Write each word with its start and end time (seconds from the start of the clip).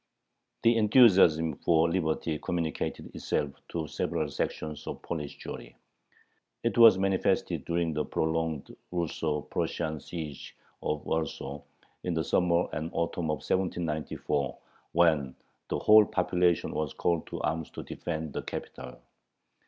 The 0.63 0.77
enthusiasm 0.77 1.57
for 1.57 1.87
liberty 1.87 2.39
communicated 2.39 3.13
itself 3.15 3.51
to 3.69 3.85
several 3.87 4.31
sections 4.31 4.87
of 4.87 4.99
Polish 5.03 5.37
Jewry. 5.37 5.75
It 6.63 6.75
was 6.79 6.97
manifested 6.97 7.65
during 7.65 7.93
the 7.93 8.03
prolonged 8.03 8.75
Russo 8.91 9.41
Prussian 9.41 9.99
siege 9.99 10.57
of 10.81 11.05
Warsaw 11.05 11.61
in 12.03 12.15
the 12.15 12.23
summer 12.23 12.65
and 12.73 12.89
autumn 12.93 13.25
of 13.25 13.45
1794, 13.47 14.57
when 14.93 15.35
the 15.67 15.77
whole 15.77 16.05
population 16.07 16.71
was 16.71 16.95
called 16.95 17.27
to 17.27 17.39
arms 17.41 17.69
to 17.69 17.83
defend 17.83 18.33
the 18.33 18.41
capital. 18.41 18.97